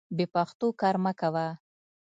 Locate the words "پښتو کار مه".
0.33-1.11